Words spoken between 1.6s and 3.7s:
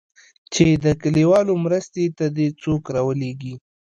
مرستې ته دې څوک راولېږي.